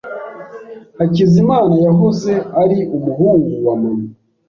Hakizimana 0.97 1.73
yahoze 1.85 2.33
ari 2.61 2.77
umuhungu 2.95 3.51
wa 3.65 3.75
mama. 3.81 4.09